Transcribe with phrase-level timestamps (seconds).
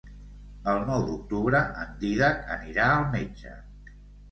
[0.71, 3.57] El nou d'octubre en Dídac anirà al metge.